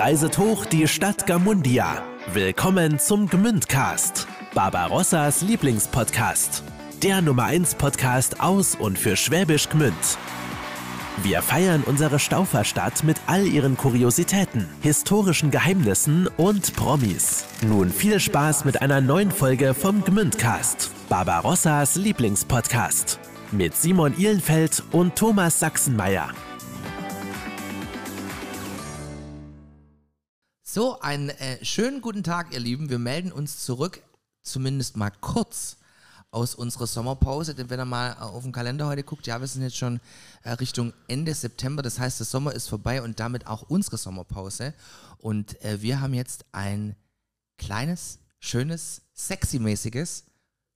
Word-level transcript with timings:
reiset 0.00 0.38
hoch 0.38 0.64
die 0.64 0.88
Stadt 0.88 1.26
Gamundia. 1.26 2.02
Willkommen 2.32 2.98
zum 2.98 3.28
Gmündcast, 3.28 4.26
Barbarossas 4.54 5.42
Lieblingspodcast. 5.42 6.62
Der 7.02 7.20
Nummer 7.20 7.44
1 7.44 7.74
Podcast 7.74 8.40
aus 8.40 8.74
und 8.74 8.98
für 8.98 9.14
Schwäbisch 9.14 9.68
Gmünd. 9.68 9.94
Wir 11.22 11.42
feiern 11.42 11.82
unsere 11.84 12.18
Stauferstadt 12.18 13.04
mit 13.04 13.18
all 13.26 13.46
ihren 13.46 13.76
Kuriositäten, 13.76 14.66
historischen 14.80 15.50
Geheimnissen 15.50 16.28
und 16.38 16.74
Promis. 16.76 17.44
Nun 17.60 17.90
viel 17.90 18.20
Spaß 18.20 18.64
mit 18.64 18.80
einer 18.80 19.02
neuen 19.02 19.30
Folge 19.30 19.74
vom 19.74 20.02
Gmündcast, 20.02 20.92
Barbarossas 21.10 21.96
Lieblingspodcast. 21.96 23.20
Mit 23.52 23.76
Simon 23.76 24.16
Ihlenfeld 24.16 24.82
und 24.92 25.14
Thomas 25.14 25.60
Sachsenmeier. 25.60 26.30
So, 30.72 31.00
einen 31.00 31.30
äh, 31.30 31.64
schönen 31.64 32.00
guten 32.00 32.22
Tag, 32.22 32.54
ihr 32.54 32.60
Lieben. 32.60 32.90
Wir 32.90 33.00
melden 33.00 33.32
uns 33.32 33.64
zurück, 33.64 34.02
zumindest 34.44 34.96
mal 34.96 35.10
kurz 35.20 35.78
aus 36.30 36.54
unserer 36.54 36.86
Sommerpause. 36.86 37.56
Denn 37.56 37.70
wenn 37.70 37.80
ihr 37.80 37.84
mal 37.84 38.12
äh, 38.12 38.22
auf 38.22 38.44
den 38.44 38.52
Kalender 38.52 38.86
heute 38.86 39.02
guckt, 39.02 39.26
ja, 39.26 39.40
wir 39.40 39.48
sind 39.48 39.62
jetzt 39.62 39.76
schon 39.76 39.98
äh, 40.44 40.52
Richtung 40.52 40.92
Ende 41.08 41.34
September. 41.34 41.82
Das 41.82 41.98
heißt, 41.98 42.20
der 42.20 42.26
Sommer 42.26 42.52
ist 42.52 42.68
vorbei 42.68 43.02
und 43.02 43.18
damit 43.18 43.48
auch 43.48 43.62
unsere 43.62 43.96
Sommerpause. 43.96 44.72
Und 45.18 45.60
äh, 45.64 45.82
wir 45.82 46.00
haben 46.00 46.14
jetzt 46.14 46.44
ein 46.52 46.94
kleines, 47.58 48.20
schönes, 48.38 49.02
sexy-mäßiges 49.12 50.22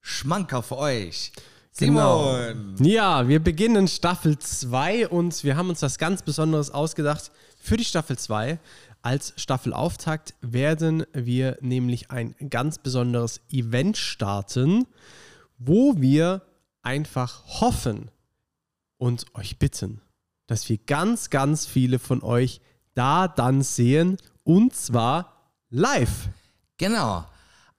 Schmanker 0.01 0.65
für 0.65 0.79
euch. 0.79 1.31
Simon! 1.71 2.75
Genau. 2.79 2.89
Ja, 2.89 3.29
wir 3.29 3.39
beginnen 3.39 3.87
Staffel 3.87 4.41
2 4.41 5.07
und 5.07 5.45
wir 5.45 5.57
haben 5.57 5.69
uns 5.69 5.83
was 5.83 5.99
ganz 5.99 6.23
Besonderes 6.23 6.73
ausgedacht 6.73 7.31
für 7.61 7.77
die 7.77 7.85
Staffel 7.85 8.19
2. 8.19 8.59
Als 9.05 9.35
Staffelauftakt 9.37 10.33
werden 10.41 11.05
wir 11.13 11.59
nämlich 11.61 12.11
ein 12.11 12.35
ganz 12.49 12.79
besonderes 12.79 13.43
Event 13.51 13.99
starten, 13.99 14.87
wo 15.59 16.01
wir 16.01 16.41
einfach 16.81 17.61
hoffen 17.61 18.11
und 18.97 19.27
euch 19.35 19.59
bitten, 19.59 20.01
dass 20.47 20.71
wir 20.71 20.79
ganz, 20.79 21.29
ganz 21.29 21.67
viele 21.67 21.99
von 21.99 22.23
euch 22.23 22.63
da 22.95 23.29
dann 23.29 23.61
sehen 23.61 24.17
und 24.43 24.75
zwar 24.75 25.53
live. 25.69 26.31
Genau. 26.79 27.27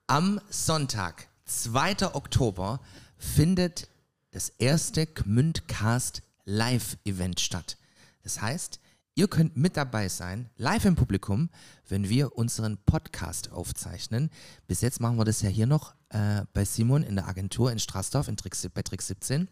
Am 0.05 0.39
Sonntag, 0.51 1.27
2. 1.45 2.13
Oktober, 2.13 2.79
findet 3.17 3.87
das 4.29 4.49
erste 4.59 5.07
Gmündcast 5.07 6.21
Live-Event 6.43 7.39
statt. 7.39 7.77
Das 8.21 8.43
heißt, 8.43 8.79
Ihr 9.17 9.29
könnt 9.29 9.55
mit 9.55 9.77
dabei 9.77 10.09
sein, 10.09 10.49
live 10.57 10.83
im 10.83 10.95
Publikum, 10.95 11.49
wenn 11.87 12.09
wir 12.09 12.37
unseren 12.37 12.77
Podcast 12.85 13.49
aufzeichnen. 13.49 14.29
Bis 14.67 14.81
jetzt 14.81 14.99
machen 14.99 15.17
wir 15.17 15.23
das 15.23 15.41
ja 15.41 15.47
hier 15.47 15.67
noch 15.67 15.95
äh, 16.09 16.41
bei 16.51 16.65
Simon 16.65 17.01
in 17.01 17.15
der 17.15 17.29
Agentur 17.29 17.71
in 17.71 17.79
Straßdorf 17.79 18.27
in 18.27 18.35
Trick, 18.35 18.57
bei 18.73 18.81
Trick 18.81 19.01
17. 19.01 19.47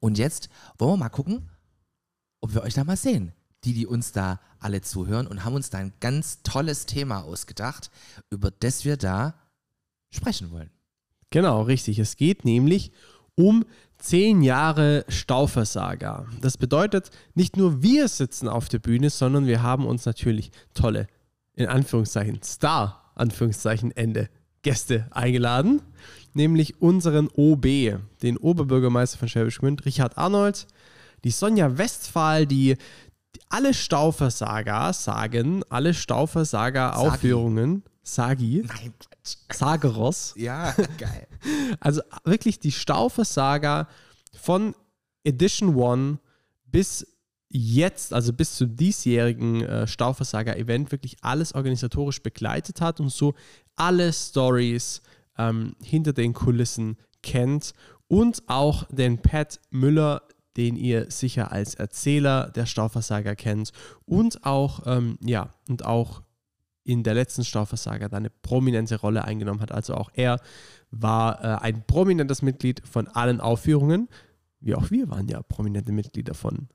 Und 0.00 0.18
jetzt 0.18 0.48
wollen 0.78 0.94
wir 0.94 1.04
mal 1.04 1.10
gucken, 1.10 1.48
ob 2.40 2.54
wir 2.54 2.62
euch 2.62 2.74
da 2.74 2.82
mal 2.82 2.96
sehen. 2.96 3.32
Die, 3.62 3.72
die 3.72 3.86
uns 3.86 4.10
da 4.10 4.40
alle 4.58 4.82
zuhören 4.82 5.28
und 5.28 5.44
haben 5.44 5.54
uns 5.54 5.70
da 5.70 5.78
ein 5.78 5.92
ganz 6.00 6.42
tolles 6.42 6.86
Thema 6.86 7.22
ausgedacht, 7.22 7.92
über 8.30 8.50
das 8.50 8.84
wir 8.84 8.96
da 8.96 9.34
sprechen 10.10 10.50
wollen. 10.50 10.70
Genau, 11.30 11.62
richtig. 11.62 12.00
Es 12.00 12.16
geht 12.16 12.44
nämlich 12.44 12.90
um 12.90 12.98
zehn 13.98 14.42
Jahre 14.42 15.04
Stauversager. 15.08 16.26
Das 16.40 16.56
bedeutet, 16.56 17.10
nicht 17.34 17.56
nur 17.56 17.82
wir 17.82 18.08
sitzen 18.08 18.48
auf 18.48 18.68
der 18.68 18.78
Bühne, 18.78 19.10
sondern 19.10 19.46
wir 19.46 19.62
haben 19.62 19.86
uns 19.86 20.06
natürlich 20.06 20.50
tolle, 20.74 21.08
in 21.54 21.66
Anführungszeichen, 21.66 22.42
Star, 22.42 23.12
Anführungszeichen, 23.14 23.96
Ende, 23.96 24.28
Gäste 24.62 25.06
eingeladen, 25.10 25.82
nämlich 26.34 26.80
unseren 26.80 27.28
OB, 27.34 27.98
den 28.22 28.36
Oberbürgermeister 28.36 29.18
von 29.18 29.28
Schwäbisch 29.28 29.58
Gmünd, 29.58 29.84
Richard 29.84 30.18
Arnold, 30.18 30.66
die 31.24 31.30
Sonja 31.30 31.78
Westphal, 31.78 32.46
die, 32.46 32.76
die 33.34 33.40
alle 33.48 33.74
Stauversager 33.74 34.92
sagen, 34.92 35.62
alle 35.68 35.94
Stauversager-Aufführungen, 35.94 37.82
Sagi. 38.02 38.64
Nein, 38.66 38.94
Sageros. 39.52 40.34
Ja, 40.36 40.74
geil. 40.98 41.26
Also 41.80 42.02
wirklich 42.24 42.58
die 42.60 42.72
Staufer-Saga 42.72 43.88
von 44.34 44.74
Edition 45.24 45.80
1 45.80 46.18
bis 46.66 47.06
jetzt, 47.48 48.12
also 48.12 48.32
bis 48.32 48.56
zum 48.56 48.76
diesjährigen 48.76 49.62
äh, 49.62 49.86
Staufer-Saga-Event, 49.86 50.92
wirklich 50.92 51.16
alles 51.22 51.54
organisatorisch 51.54 52.22
begleitet 52.22 52.80
hat 52.80 53.00
und 53.00 53.10
so 53.10 53.34
alle 53.76 54.12
Stories 54.12 55.02
ähm, 55.38 55.74
hinter 55.82 56.12
den 56.12 56.34
Kulissen 56.34 56.98
kennt 57.22 57.72
und 58.06 58.42
auch 58.48 58.84
den 58.90 59.18
Pat 59.18 59.60
Müller, 59.70 60.22
den 60.56 60.76
ihr 60.76 61.10
sicher 61.10 61.52
als 61.52 61.74
Erzähler 61.74 62.50
der 62.50 62.66
Staufer-Saga 62.66 63.34
kennt 63.34 63.72
und 64.04 64.44
auch, 64.44 64.82
ähm, 64.86 65.18
ja, 65.22 65.50
und 65.68 65.84
auch 65.84 66.22
in 66.88 67.02
der 67.02 67.12
letzten 67.12 67.44
Stauversager 67.44 68.10
eine 68.14 68.30
prominente 68.30 68.98
Rolle 68.98 69.22
eingenommen 69.22 69.60
hat. 69.60 69.72
Also 69.72 69.94
auch 69.94 70.10
er 70.14 70.40
war 70.90 71.44
äh, 71.44 71.58
ein 71.60 71.86
prominentes 71.86 72.40
Mitglied 72.40 72.80
von 72.88 73.08
allen 73.08 73.42
Aufführungen. 73.42 74.08
Wie 74.60 74.74
auch 74.74 74.90
wir 74.90 75.10
waren 75.10 75.28
ja 75.28 75.42
prominente 75.42 75.92
Mitglieder 75.92 76.32
von 76.32 76.68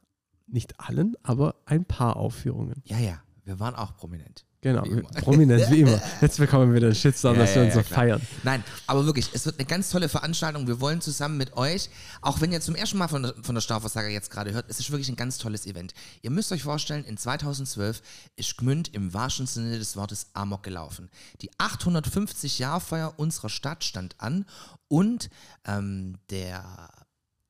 nicht 0.45 0.79
allen, 0.79 1.15
aber 1.23 1.55
ein 1.65 1.85
paar 1.85 2.15
Aufführungen. 2.17 2.83
Ja, 2.85 2.99
ja, 2.99 3.23
wir 3.43 3.59
waren 3.59 3.73
auch 3.73 3.95
prominent. 3.95 4.45
Genau, 4.63 4.81
prominent 5.15 5.69
wie 5.69 5.81
immer. 5.81 6.01
Jetzt 6.21 6.37
bekommen 6.37 6.69
wir 6.69 6.77
wieder 6.77 6.95
Shitstorm, 6.95 7.35
ja, 7.35 7.41
dass 7.41 7.53
wir 7.53 7.63
uns 7.63 7.75
ja, 7.75 7.83
so 7.83 7.93
feiern. 7.93 8.21
Nein, 8.43 8.63
aber 8.87 9.05
wirklich, 9.05 9.29
es 9.33 9.45
wird 9.45 9.59
eine 9.59 9.67
ganz 9.67 9.89
tolle 9.89 10.07
Veranstaltung. 10.07 10.67
Wir 10.67 10.79
wollen 10.79 11.01
zusammen 11.01 11.37
mit 11.37 11.57
euch, 11.57 11.89
auch 12.21 12.39
wenn 12.39 12.53
ihr 12.53 12.61
zum 12.61 12.73
ersten 12.73 12.97
Mal 12.97 13.09
von 13.09 13.23
der, 13.23 13.33
von 13.41 13.55
der 13.55 13.61
Stauversager 13.61 14.07
jetzt 14.07 14.31
gerade 14.31 14.53
hört, 14.53 14.65
es 14.69 14.79
ist 14.79 14.89
wirklich 14.89 15.09
ein 15.09 15.17
ganz 15.17 15.37
tolles 15.37 15.65
Event. 15.65 15.93
Ihr 16.21 16.31
müsst 16.31 16.49
euch 16.53 16.63
vorstellen, 16.63 17.03
in 17.03 17.17
2012 17.17 18.01
ist 18.37 18.57
Gmünd 18.57 18.93
im 18.93 19.13
wahrsten 19.13 19.47
Sinne 19.47 19.77
des 19.77 19.97
Wortes 19.97 20.27
Amok 20.31 20.63
gelaufen. 20.63 21.09
Die 21.41 21.51
850-Jahr-Feier 21.55 23.15
unserer 23.17 23.49
Stadt 23.49 23.83
stand 23.83 24.15
an 24.19 24.45
und 24.87 25.29
ähm, 25.65 26.15
der 26.29 26.89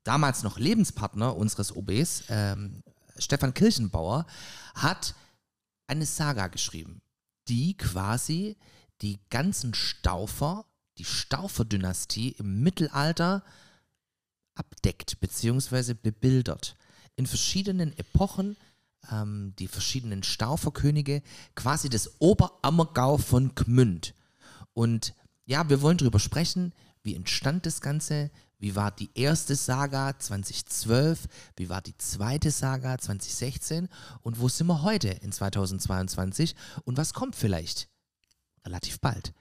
damals 0.03 0.41
noch 0.41 0.57
Lebenspartner 0.57 1.37
unseres 1.37 1.75
OBs, 1.75 2.23
ähm, 2.29 2.81
Stefan 3.19 3.53
Kirchenbauer, 3.53 4.25
hat 4.73 5.13
eine 5.85 6.07
Saga 6.07 6.47
geschrieben 6.47 7.02
die 7.47 7.75
quasi 7.77 8.57
die 9.01 9.19
ganzen 9.29 9.73
Staufer, 9.73 10.65
die 10.97 11.05
Staufer-Dynastie 11.05 12.35
im 12.37 12.61
Mittelalter 12.61 13.43
abdeckt 14.55 15.19
bzw. 15.19 15.93
bebildert. 15.93 16.75
In 17.15 17.27
verschiedenen 17.27 17.97
Epochen 17.97 18.55
ähm, 19.11 19.53
die 19.59 19.67
verschiedenen 19.67 20.23
Stauferkönige, 20.23 21.21
quasi 21.55 21.89
das 21.89 22.11
Oberammergau 22.19 23.17
von 23.17 23.55
Gmünd. 23.55 24.13
Und 24.73 25.13
ja, 25.45 25.69
wir 25.69 25.81
wollen 25.81 25.97
darüber 25.97 26.19
sprechen, 26.19 26.73
wie 27.03 27.15
entstand 27.15 27.65
das 27.65 27.81
Ganze, 27.81 28.31
wie 28.63 28.77
war 28.77 28.91
die 28.91 29.09
erste 29.13 29.57
Saga 29.57 30.17
2012, 30.17 31.27
wie 31.57 31.67
war 31.67 31.81
die 31.81 31.97
zweite 31.97 32.49
Saga 32.49 32.97
2016 32.97 33.89
und 34.21 34.39
wo 34.39 34.47
sind 34.47 34.67
wir 34.67 34.83
heute 34.83 35.09
in 35.09 35.33
2022 35.33 36.55
und 36.85 36.95
was 36.95 37.13
kommt 37.13 37.35
vielleicht 37.35 37.89
relativ 38.65 39.01
bald. 39.01 39.33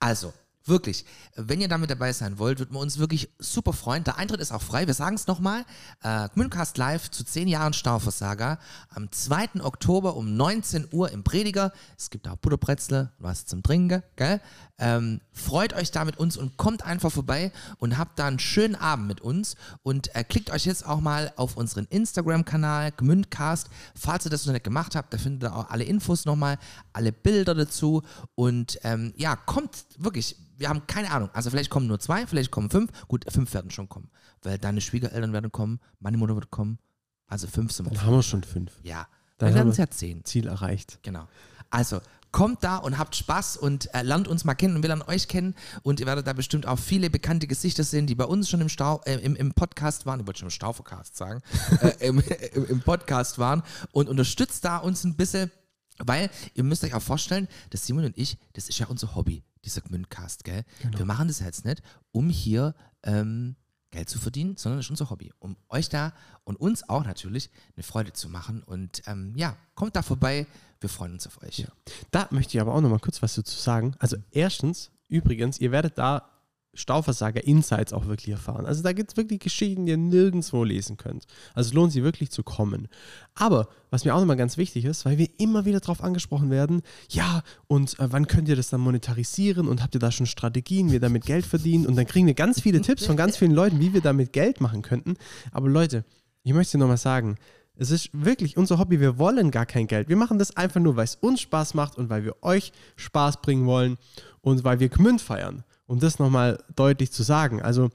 Also, 0.00 0.32
Wirklich, 0.66 1.04
wenn 1.36 1.60
ihr 1.60 1.68
damit 1.68 1.90
dabei 1.90 2.14
sein 2.14 2.38
wollt, 2.38 2.58
würden 2.58 2.72
wir 2.72 2.80
uns 2.80 2.98
wirklich 2.98 3.28
super 3.38 3.74
freuen. 3.74 4.02
Der 4.02 4.16
Eintritt 4.16 4.40
ist 4.40 4.50
auch 4.50 4.62
frei. 4.62 4.86
Wir 4.86 4.94
sagen 4.94 5.16
es 5.16 5.26
nochmal. 5.26 5.66
Äh, 6.02 6.30
Gmündcast 6.30 6.78
Live 6.78 7.10
zu 7.10 7.22
10 7.22 7.48
Jahren 7.48 7.74
Stauversager 7.74 8.58
am 8.88 9.12
2. 9.12 9.60
Oktober 9.60 10.16
um 10.16 10.38
19 10.38 10.88
Uhr 10.90 11.10
im 11.10 11.22
Prediger. 11.22 11.70
Es 11.98 12.08
gibt 12.08 12.26
auch 12.28 12.36
Butterbrezel, 12.36 13.12
was 13.18 13.44
zum 13.44 13.62
Trinken, 13.62 14.02
gell? 14.16 14.40
Ähm, 14.78 15.20
freut 15.32 15.74
euch 15.74 15.90
da 15.90 16.04
mit 16.04 16.16
uns 16.16 16.36
und 16.36 16.56
kommt 16.56 16.82
einfach 16.82 17.12
vorbei 17.12 17.52
und 17.78 17.98
habt 17.98 18.18
da 18.18 18.26
einen 18.26 18.38
schönen 18.38 18.74
Abend 18.74 19.06
mit 19.06 19.20
uns. 19.20 19.56
Und 19.82 20.14
äh, 20.16 20.24
klickt 20.24 20.50
euch 20.50 20.64
jetzt 20.64 20.86
auch 20.86 21.00
mal 21.00 21.30
auf 21.36 21.58
unseren 21.58 21.84
Instagram-Kanal 21.84 22.92
Gmündcast. 22.92 23.68
Falls 23.94 24.24
ihr 24.24 24.30
das 24.30 24.46
noch 24.46 24.54
nicht 24.54 24.64
gemacht 24.64 24.96
habt, 24.96 25.12
da 25.12 25.18
findet 25.18 25.50
ihr 25.50 25.54
auch 25.54 25.68
alle 25.68 25.84
Infos 25.84 26.24
nochmal, 26.24 26.58
alle 26.94 27.12
Bilder 27.12 27.54
dazu. 27.54 28.02
Und 28.34 28.78
ähm, 28.82 29.12
ja, 29.16 29.36
kommt 29.36 29.84
wirklich 29.98 30.36
wir 30.56 30.68
haben 30.68 30.86
keine 30.86 31.10
Ahnung. 31.10 31.30
Also 31.32 31.50
vielleicht 31.50 31.70
kommen 31.70 31.86
nur 31.86 32.00
zwei, 32.00 32.26
vielleicht 32.26 32.50
kommen 32.50 32.70
fünf. 32.70 32.90
Gut, 33.08 33.24
fünf 33.30 33.52
werden 33.54 33.70
schon 33.70 33.88
kommen. 33.88 34.10
Weil 34.42 34.58
deine 34.58 34.80
Schwiegereltern 34.80 35.32
werden 35.32 35.52
kommen, 35.52 35.80
meine 36.00 36.16
Mutter 36.16 36.34
wird 36.34 36.50
kommen. 36.50 36.78
Also 37.26 37.46
fünf 37.46 37.72
sind 37.72 37.86
wir. 37.86 37.94
Dann 37.94 38.06
haben 38.06 38.14
wir 38.14 38.22
schon 38.22 38.44
fünf. 38.44 38.72
Ja. 38.82 39.06
Dann, 39.38 39.48
Dann 39.48 39.54
werden 39.56 39.68
es 39.70 39.78
ja 39.78 39.90
zehn. 39.90 40.24
Ziel 40.24 40.46
erreicht. 40.46 41.00
Genau. 41.02 41.26
Also 41.70 42.00
kommt 42.34 42.64
da 42.64 42.78
und 42.78 42.98
habt 42.98 43.14
Spaß 43.14 43.56
und 43.56 43.94
äh, 43.94 44.02
lernt 44.02 44.26
uns 44.26 44.44
mal 44.44 44.54
kennen 44.54 44.74
und 44.74 44.82
wir 44.82 44.88
lernen 44.88 45.02
euch 45.06 45.28
kennen 45.28 45.54
und 45.82 46.00
ihr 46.00 46.06
werdet 46.06 46.26
da 46.26 46.32
bestimmt 46.32 46.66
auch 46.66 46.80
viele 46.80 47.08
bekannte 47.08 47.46
Gesichter 47.46 47.84
sehen, 47.84 48.08
die 48.08 48.16
bei 48.16 48.24
uns 48.24 48.48
schon 48.48 48.60
im, 48.60 48.68
Stau, 48.68 49.00
äh, 49.04 49.14
im, 49.18 49.36
im 49.36 49.52
Podcast 49.54 50.04
waren, 50.04 50.18
ich 50.18 50.26
wollte 50.26 50.40
schon 50.40 50.48
im 50.48 50.50
Stauvercast 50.50 51.16
sagen, 51.16 51.42
äh, 51.80 52.08
im, 52.08 52.20
im, 52.68 52.80
Podcast 52.80 53.38
waren 53.38 53.62
und 53.92 54.08
unterstützt 54.08 54.64
da 54.64 54.78
uns 54.78 55.04
ein 55.04 55.14
bisschen 55.14 55.52
Weil 55.98 56.30
ihr 56.54 56.64
müsst 56.64 56.82
euch 56.84 56.94
auch 56.94 57.02
vorstellen, 57.02 57.48
dass 57.70 57.86
Simon 57.86 58.04
und 58.04 58.18
ich, 58.18 58.38
das 58.52 58.68
ist 58.68 58.78
ja 58.78 58.86
unser 58.86 59.14
Hobby, 59.14 59.44
dieser 59.64 59.80
Gmündcast, 59.80 60.44
gell? 60.44 60.64
Genau. 60.82 60.98
Wir 60.98 61.06
machen 61.06 61.28
das 61.28 61.40
jetzt 61.40 61.64
nicht, 61.64 61.82
um 62.12 62.28
hier 62.28 62.74
ähm, 63.02 63.56
Geld 63.94 64.08
zu 64.08 64.18
verdienen, 64.18 64.56
sondern 64.56 64.78
das 64.78 64.86
ist 64.86 64.90
unser 64.90 65.10
Hobby. 65.10 65.32
Um 65.38 65.56
euch 65.68 65.88
da 65.88 66.12
und 66.42 66.56
uns 66.56 66.88
auch 66.88 67.04
natürlich 67.04 67.48
eine 67.76 67.84
Freude 67.84 68.12
zu 68.12 68.28
machen. 68.28 68.62
Und 68.64 69.02
ähm, 69.06 69.32
ja, 69.36 69.56
kommt 69.74 69.94
da 69.94 70.02
vorbei. 70.02 70.46
Wir 70.80 70.88
freuen 70.88 71.12
uns 71.12 71.26
auf 71.26 71.40
euch. 71.42 71.58
Ja. 71.60 71.68
Da 72.10 72.26
möchte 72.30 72.56
ich 72.56 72.60
aber 72.60 72.74
auch 72.74 72.80
noch 72.80 72.90
mal 72.90 72.98
kurz 72.98 73.22
was 73.22 73.36
dazu 73.36 73.56
sagen. 73.56 73.94
Also 74.00 74.16
erstens, 74.32 74.90
übrigens, 75.08 75.60
ihr 75.60 75.70
werdet 75.70 75.96
da 75.96 76.28
Stauversager-Insights 76.74 77.92
auch 77.92 78.06
wirklich 78.06 78.30
erfahren. 78.30 78.66
Also 78.66 78.82
da 78.82 78.92
gibt 78.92 79.12
es 79.12 79.16
wirklich 79.16 79.40
Geschichten, 79.40 79.86
die 79.86 79.92
ihr 79.92 79.96
nirgendwo 79.96 80.64
lesen 80.64 80.96
könnt. 80.96 81.24
Also 81.54 81.68
es 81.68 81.74
lohnt 81.74 81.92
sich 81.92 82.02
wirklich 82.02 82.30
zu 82.30 82.42
kommen. 82.42 82.88
Aber 83.34 83.68
was 83.90 84.04
mir 84.04 84.14
auch 84.14 84.20
nochmal 84.20 84.36
ganz 84.36 84.56
wichtig 84.56 84.84
ist, 84.84 85.04
weil 85.04 85.18
wir 85.18 85.28
immer 85.38 85.64
wieder 85.64 85.80
darauf 85.80 86.02
angesprochen 86.02 86.50
werden, 86.50 86.82
ja, 87.10 87.42
und 87.66 87.98
äh, 87.98 88.12
wann 88.12 88.26
könnt 88.26 88.48
ihr 88.48 88.56
das 88.56 88.70
dann 88.70 88.80
monetarisieren 88.80 89.68
und 89.68 89.82
habt 89.82 89.94
ihr 89.94 90.00
da 90.00 90.10
schon 90.10 90.26
Strategien, 90.26 90.90
wie 90.90 90.94
ihr 90.94 91.00
damit 91.00 91.26
Geld 91.26 91.46
verdient? 91.46 91.86
Und 91.86 91.96
dann 91.96 92.06
kriegen 92.06 92.26
wir 92.26 92.34
ganz 92.34 92.60
viele 92.60 92.80
Tipps 92.80 93.06
von 93.06 93.16
ganz 93.16 93.36
vielen 93.36 93.52
Leuten, 93.52 93.80
wie 93.80 93.94
wir 93.94 94.00
damit 94.00 94.32
Geld 94.32 94.60
machen 94.60 94.82
könnten. 94.82 95.14
Aber 95.52 95.68
Leute, 95.68 96.04
ich 96.42 96.52
möchte 96.52 96.78
nochmal 96.78 96.98
sagen, 96.98 97.36
es 97.76 97.90
ist 97.90 98.10
wirklich 98.12 98.56
unser 98.56 98.78
Hobby. 98.78 99.00
Wir 99.00 99.18
wollen 99.18 99.50
gar 99.50 99.66
kein 99.66 99.86
Geld. 99.86 100.08
Wir 100.08 100.16
machen 100.16 100.38
das 100.38 100.56
einfach 100.56 100.80
nur, 100.80 100.96
weil 100.96 101.04
es 101.04 101.16
uns 101.16 101.40
Spaß 101.40 101.74
macht 101.74 101.98
und 101.98 102.08
weil 102.08 102.24
wir 102.24 102.36
euch 102.42 102.72
Spaß 102.96 103.40
bringen 103.42 103.66
wollen 103.66 103.96
und 104.42 104.62
weil 104.62 104.78
wir 104.78 104.88
Gmünd 104.88 105.20
feiern. 105.20 105.64
Um 105.86 106.00
das 106.00 106.18
nochmal 106.18 106.62
deutlich 106.74 107.12
zu 107.12 107.22
sagen. 107.22 107.60
Also, 107.62 107.90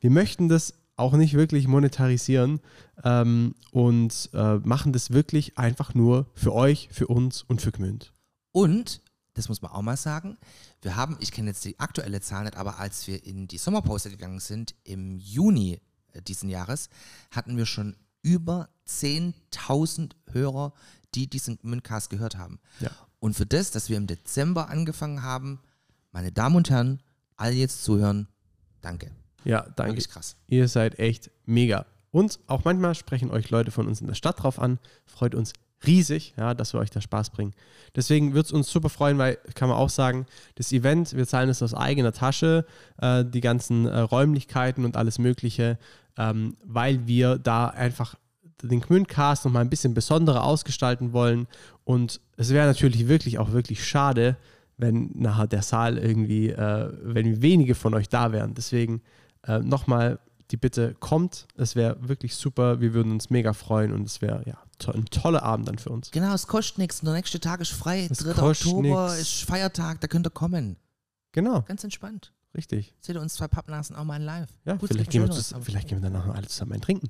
wir 0.00 0.10
möchten 0.10 0.48
das 0.48 0.74
auch 0.96 1.14
nicht 1.14 1.34
wirklich 1.34 1.66
monetarisieren 1.66 2.60
ähm, 3.02 3.54
und 3.72 4.30
äh, 4.32 4.56
machen 4.58 4.92
das 4.92 5.10
wirklich 5.10 5.58
einfach 5.58 5.94
nur 5.94 6.26
für 6.34 6.54
euch, 6.54 6.88
für 6.92 7.08
uns 7.08 7.42
und 7.42 7.60
für 7.60 7.72
Gmünd. 7.72 8.12
Und, 8.52 9.02
das 9.34 9.48
muss 9.48 9.62
man 9.62 9.72
auch 9.72 9.82
mal 9.82 9.96
sagen, 9.96 10.38
wir 10.82 10.94
haben, 10.94 11.16
ich 11.20 11.32
kenne 11.32 11.48
jetzt 11.48 11.64
die 11.64 11.78
aktuelle 11.80 12.20
Zahl 12.20 12.44
nicht, 12.44 12.56
aber 12.56 12.78
als 12.78 13.06
wir 13.08 13.24
in 13.24 13.48
die 13.48 13.58
Sommerpause 13.58 14.10
gegangen 14.10 14.38
sind, 14.38 14.74
im 14.84 15.18
Juni 15.18 15.80
äh, 16.12 16.22
diesen 16.22 16.48
Jahres, 16.48 16.88
hatten 17.30 17.56
wir 17.56 17.66
schon 17.66 17.96
über 18.22 18.68
10.000 18.88 20.12
Hörer, 20.30 20.72
die 21.14 21.28
diesen 21.28 21.58
Mündcast 21.62 22.10
gehört 22.10 22.36
haben. 22.36 22.60
Ja. 22.80 22.90
Und 23.18 23.34
für 23.34 23.46
das, 23.46 23.70
dass 23.70 23.88
wir 23.88 23.96
im 23.96 24.06
Dezember 24.06 24.68
angefangen 24.68 25.22
haben, 25.22 25.60
meine 26.12 26.30
Damen 26.30 26.56
und 26.56 26.70
Herren, 26.70 27.02
alle 27.36 27.54
jetzt 27.54 27.84
zuhören, 27.84 28.28
danke. 28.80 29.10
Ja, 29.44 29.62
danke. 29.76 29.92
Wirklich 29.92 30.08
krass. 30.08 30.36
Ihr 30.46 30.68
seid 30.68 30.98
echt 30.98 31.30
mega. 31.44 31.86
Und 32.10 32.38
auch 32.46 32.64
manchmal 32.64 32.94
sprechen 32.94 33.30
euch 33.30 33.50
Leute 33.50 33.70
von 33.70 33.86
uns 33.86 34.00
in 34.00 34.06
der 34.06 34.14
Stadt 34.14 34.42
drauf 34.42 34.58
an. 34.58 34.78
Freut 35.04 35.34
uns 35.34 35.52
riesig, 35.86 36.34
ja, 36.36 36.54
dass 36.54 36.72
wir 36.72 36.80
euch 36.80 36.90
da 36.90 37.00
Spaß 37.00 37.30
bringen. 37.30 37.54
Deswegen 37.94 38.34
wird 38.34 38.46
es 38.46 38.52
uns 38.52 38.70
super 38.70 38.88
freuen, 38.88 39.18
weil, 39.18 39.36
kann 39.54 39.68
man 39.68 39.76
auch 39.76 39.90
sagen, 39.90 40.26
das 40.54 40.72
Event, 40.72 41.14
wir 41.14 41.26
zahlen 41.26 41.48
es 41.48 41.62
aus 41.62 41.74
eigener 41.74 42.12
Tasche, 42.12 42.64
äh, 42.98 43.24
die 43.24 43.40
ganzen 43.40 43.86
äh, 43.86 43.98
Räumlichkeiten 43.98 44.84
und 44.84 44.96
alles 44.96 45.18
Mögliche, 45.18 45.78
ähm, 46.16 46.56
weil 46.64 47.06
wir 47.06 47.38
da 47.38 47.68
einfach 47.68 48.14
den 48.62 48.80
Gmündcast 48.80 49.44
nochmal 49.44 49.62
ein 49.62 49.70
bisschen 49.70 49.94
besonderer 49.94 50.44
ausgestalten 50.44 51.12
wollen. 51.12 51.46
Und 51.84 52.20
es 52.36 52.50
wäre 52.50 52.66
natürlich 52.66 53.08
wirklich 53.08 53.38
auch 53.38 53.52
wirklich 53.52 53.86
schade, 53.86 54.36
wenn 54.76 55.10
nachher 55.14 55.46
der 55.46 55.62
Saal 55.62 55.98
irgendwie, 55.98 56.50
äh, 56.50 56.92
wenn 57.02 57.42
wenige 57.42 57.74
von 57.74 57.94
euch 57.94 58.08
da 58.08 58.32
wären. 58.32 58.54
Deswegen 58.54 59.02
äh, 59.46 59.58
nochmal 59.60 60.18
die 60.50 60.56
Bitte, 60.56 60.94
kommt. 61.00 61.46
Es 61.56 61.74
wäre 61.74 61.96
wirklich 62.08 62.34
super. 62.36 62.80
Wir 62.80 62.92
würden 62.94 63.12
uns 63.12 63.30
mega 63.30 63.52
freuen 63.52 63.92
und 63.92 64.06
es 64.06 64.20
wäre 64.20 64.42
ja 64.46 64.58
to 64.78 64.92
ein 64.92 65.06
toller 65.06 65.42
Abend 65.42 65.68
dann 65.68 65.78
für 65.78 65.90
uns. 65.90 66.10
Genau, 66.10 66.34
es 66.34 66.46
kostet 66.46 66.78
nichts. 66.78 67.00
Der 67.00 67.12
nächste 67.12 67.40
Tag 67.40 67.60
ist 67.60 67.72
frei. 67.72 68.06
Es 68.10 68.18
3. 68.18 68.32
kostet 68.34 68.66
Oktober 68.68 69.08
nix. 69.10 69.20
ist 69.20 69.42
Feiertag, 69.44 70.00
da 70.00 70.06
könnt 70.06 70.26
ihr 70.26 70.30
kommen. 70.30 70.76
Genau, 71.32 71.62
Ganz 71.62 71.82
entspannt. 71.82 72.32
richtig. 72.56 72.94
Seht 73.00 73.16
ihr 73.16 73.22
uns 73.22 73.34
zwei 73.34 73.48
Pappnasen 73.48 73.96
auch 73.96 74.04
mal 74.04 74.22
live. 74.22 74.50
Ja, 74.64 74.76
Gut, 74.76 74.90
vielleicht, 74.90 75.10
gehen 75.10 75.26
wir 75.26 75.62
vielleicht 75.62 75.88
gehen 75.88 76.02
wir 76.02 76.10
danach 76.10 76.28
alle 76.34 76.46
zusammen 76.46 76.74
ein 76.74 76.80
Trinken. 76.80 77.08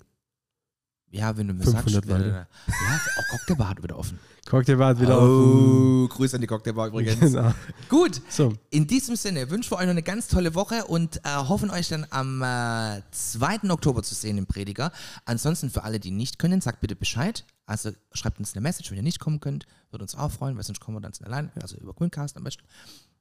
Ja, 1.14 1.36
wenn 1.36 1.46
du 1.46 1.54
mir 1.54 1.62
500 1.62 1.92
sagst, 1.92 2.08
Leute. 2.08 2.24
Leute. 2.24 2.46
ja, 2.66 3.00
auch 3.18 3.28
Cocktailbar 3.30 3.68
hat 3.68 3.82
wieder 3.82 3.96
offen. 3.96 4.18
Cocktailbad 4.48 5.00
wieder 5.00 5.22
Oh, 5.22 6.06
Grüße 6.08 6.34
an 6.36 6.40
die 6.40 6.46
Cocktailbar 6.46 6.88
übrigens. 6.88 7.20
Genau. 7.20 7.54
Gut, 7.88 8.20
So, 8.28 8.52
in 8.70 8.86
diesem 8.86 9.16
Sinne 9.16 9.48
wünschen 9.48 9.70
wir 9.70 9.76
euch 9.76 9.84
noch 9.84 9.92
eine 9.92 10.02
ganz 10.02 10.28
tolle 10.28 10.54
Woche 10.54 10.84
und 10.86 11.18
äh, 11.18 11.28
hoffen 11.36 11.70
euch 11.70 11.88
dann 11.88 12.04
am 12.10 12.42
äh, 12.42 13.00
2. 13.12 13.70
Oktober 13.70 14.02
zu 14.02 14.14
sehen 14.14 14.36
im 14.38 14.46
Prediger. 14.46 14.92
Ansonsten 15.24 15.70
für 15.70 15.84
alle, 15.84 16.00
die 16.00 16.10
nicht 16.10 16.38
können, 16.38 16.60
sagt 16.60 16.80
bitte 16.80 16.96
Bescheid. 16.96 17.44
Also 17.64 17.92
schreibt 18.12 18.38
uns 18.38 18.52
eine 18.54 18.60
Message, 18.60 18.90
wenn 18.90 18.98
ihr 18.98 19.02
nicht 19.04 19.20
kommen 19.20 19.40
könnt. 19.40 19.66
Würde 19.90 20.02
uns 20.04 20.14
auch 20.16 20.30
freuen, 20.32 20.56
weil 20.56 20.64
sonst 20.64 20.80
kommen 20.80 20.96
wir 20.96 21.00
dann 21.00 21.12
allein. 21.24 21.50
Also 21.62 21.76
über 21.78 21.94
Grüncast 21.94 22.36
am 22.36 22.44
besten. 22.44 22.64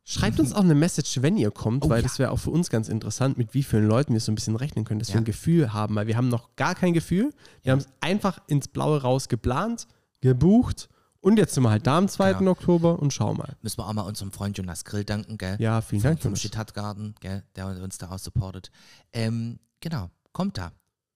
Schreibt 0.03 0.39
uns 0.39 0.53
auch 0.53 0.61
eine 0.63 0.75
Message, 0.75 1.21
wenn 1.21 1.37
ihr 1.37 1.51
kommt, 1.51 1.85
Oh, 1.85 1.89
weil 1.89 1.97
ja. 1.99 2.03
das 2.03 2.19
wäre 2.19 2.31
auch 2.31 2.37
für 2.37 2.51
uns 2.51 2.69
ganz 2.69 2.89
interessant, 2.89 3.37
mit 3.37 3.53
wie 3.53 3.63
vielen 3.63 3.87
Leuten 3.87 4.13
wir 4.13 4.19
so 4.19 4.31
ein 4.31 4.35
bisschen 4.35 4.55
rechnen 4.55 4.85
können, 4.85 4.99
dass 4.99 5.09
Ja. 5.09 5.15
wir 5.15 5.21
ein 5.21 5.25
Gefühl 5.25 5.73
haben, 5.73 5.95
weil 5.95 6.07
wir 6.07 6.17
haben 6.17 6.29
noch 6.29 6.55
gar 6.55 6.75
kein 6.75 6.93
Gefühl. 6.93 7.33
Wir 7.61 7.71
haben 7.71 7.79
es 7.79 7.87
einfach 8.01 8.39
ins 8.47 8.67
Blaue 8.67 9.01
raus 9.01 9.29
geplant, 9.29 9.87
gebucht 10.21 10.89
und 11.21 11.37
jetzt 11.37 11.53
sind 11.53 11.63
wir 11.63 11.69
halt 11.69 11.87
da 11.87 11.97
am 11.97 12.07
2. 12.09 12.33
Genau. 12.33 12.51
Oktober 12.51 12.99
und 12.99 13.13
schau 13.13 13.33
mal. 13.33 13.55
Müssen 13.61 13.77
wir 13.79 13.87
auch 13.87 13.93
mal 13.93 14.01
unserem 14.01 14.31
Freund 14.31 14.57
Jonas 14.57 14.83
Grill 14.83 15.05
danken, 15.05 15.37
gell? 15.37 15.55
Ja, 15.59 15.79
vielen 15.81 16.01
vom, 16.01 16.09
Dank, 16.11 16.21
vom. 16.21 16.35
Stadtgarten, 16.35 17.15
gell, 17.21 17.43
der 17.55 17.67
uns 17.67 17.97
da 17.97 18.09
auch 18.11 18.19
supportet. 18.19 18.71
Ähm, 19.13 19.59
genau, 19.79 20.09
kommt 20.33 20.57
da, 20.57 20.73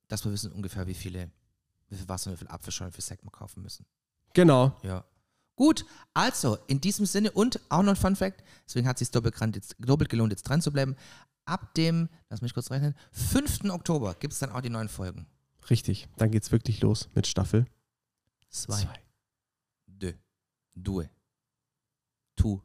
dass 0.08 0.24
wir 0.24 0.32
wissen 0.32 0.52
ungefähr, 0.54 0.88
wie 0.88 0.94
viele, 0.94 1.30
wie 1.90 1.98
viel 1.98 2.08
Wasser 2.08 2.30
und 2.32 2.36
wie 2.38 2.46
viel 2.46 2.48
Apfelschorle 2.48 2.94
für 2.94 3.02
Sekt 3.02 3.26
wir 3.26 3.32
kaufen 3.32 3.62
müssen. 3.64 3.86
Genau. 4.34 4.72
Ja. 4.84 5.04
Gut, 5.58 5.86
also 6.14 6.58
in 6.68 6.80
diesem 6.80 7.06
Sinne 7.06 7.32
und 7.32 7.60
auch 7.70 7.82
noch 7.82 7.90
ein 7.94 7.96
Fun 7.98 8.16
Fact, 8.16 8.44
deswegen 8.66 8.88
hat 8.88 8.96
es 8.98 9.00
sich 9.00 9.12
doppelt, 9.12 9.34
gerannt, 9.34 9.56
jetzt, 9.56 9.76
doppelt 9.80 10.10
gelohnt, 10.10 10.32
jetzt 10.32 10.44
dran 10.44 10.62
zu 10.62 10.72
bleiben. 10.72 10.96
Ab 11.46 11.74
dem, 11.74 12.10
lass 12.30 12.42
mich 12.42 12.54
kurz 12.54 12.70
rechnen, 12.72 12.94
5. 13.12 13.66
Oktober 13.72 14.14
gibt 14.16 14.34
es 14.34 14.40
dann 14.40 14.52
auch 14.52 14.62
die 14.62 14.70
neuen 14.70 14.88
Folgen. 14.88 15.26
Richtig. 15.70 16.08
Dann 16.18 16.30
geht's 16.32 16.52
wirklich 16.52 16.80
los 16.82 17.10
mit 17.16 17.26
Staffel 17.28 17.66
Zwei. 18.50 18.82
2. 18.82 19.00
De. 19.88 20.14
Due. 20.76 21.10
Tu. 22.36 22.62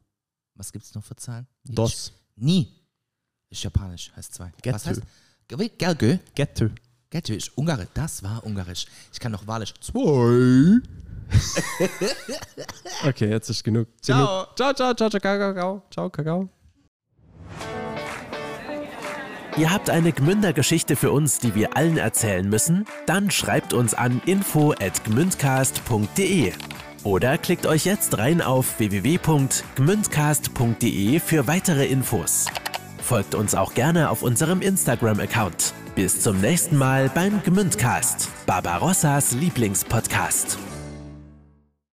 Was 0.55 0.71
gibt 0.71 0.85
es 0.85 0.94
noch 0.94 1.03
für 1.03 1.17
Zahlen? 1.17 1.47
Dos. 1.65 2.12
Nie. 2.37 2.69
Ist 3.49 3.62
japanisch, 3.65 4.12
heißt 4.15 4.35
zwei. 4.35 4.50
Getö. 4.62 4.75
Was 4.75 4.87
heißt? 4.87 5.03
Ge- 5.49 5.71
Gergö. 5.79 6.19
Getto. 6.35 6.69
Getö 7.11 7.35
ist 7.35 7.56
Ungarisch. 7.56 7.89
Das 7.94 8.23
war 8.23 8.44
Ungarisch. 8.44 8.87
Ich 9.12 9.19
kann 9.21 9.33
noch 9.33 9.47
Walisch. 9.47 9.73
Zwei. 9.81 10.81
Okay, 13.06 13.29
jetzt 13.29 13.49
ist 13.49 13.64
genug. 13.64 13.88
Ciao. 14.01 14.46
Ciao, 14.55 14.72
ciao, 14.72 14.94
ciao, 14.94 15.10
ciao, 15.10 15.20
Kakao. 15.20 15.82
Ciao, 15.91 16.08
Kakao. 16.08 16.48
Ihr 19.56 19.70
habt 19.70 19.89
eine 19.91 20.12
Gmünder-Geschichte 20.12 20.96
für 20.96 21.12
uns, 21.12 21.39
die 21.39 21.55
wir 21.55 21.77
allen 21.77 21.98
erzählen 21.98 22.48
müssen? 22.48 22.86
Dann 23.06 23.31
schreibt 23.31 23.74
uns 23.74 23.93
an 23.93 24.22
info@gmündcast.de 24.24 26.53
oder 27.05 27.36
klickt 27.36 27.67
euch 27.67 27.84
jetzt 27.84 28.17
rein 28.19 28.41
auf 28.41 28.79
www.gmündcast.de 28.79 31.20
für 31.20 31.46
weitere 31.46 31.84
Infos. 31.86 32.46
Folgt 33.03 33.34
uns 33.34 33.55
auch 33.55 33.74
gerne 33.74 34.08
auf 34.08 34.22
unserem 34.22 34.62
Instagram-Account. 34.62 35.74
Bis 35.94 36.22
zum 36.22 36.41
nächsten 36.41 36.79
Mal 36.79 37.10
beim 37.10 37.43
Gmündcast, 37.43 38.31
Barbarossas 38.46 39.32
Lieblingspodcast. 39.32 40.56